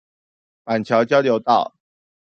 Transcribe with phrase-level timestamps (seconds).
[0.63, 1.75] 板橋交流道